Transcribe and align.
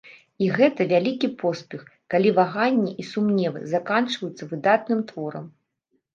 І 0.43 0.45
гэта 0.59 0.85
вялікі 0.91 1.29
поспех, 1.43 1.83
калі 2.13 2.31
ваганні 2.39 2.91
і 3.05 3.07
сумневы 3.11 3.59
заканчваюцца 3.75 4.43
выдатным 4.57 5.07
творам. 5.13 5.49